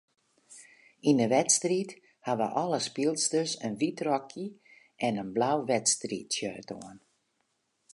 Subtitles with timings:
[1.09, 1.89] Yn 'e wedstriid
[2.25, 4.45] hawwe alle spylsters in wyt rokje
[5.05, 6.97] en in blau wedstriidshirt oan.